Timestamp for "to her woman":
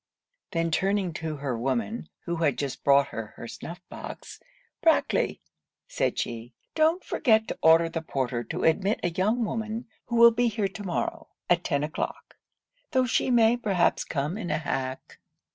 1.21-2.09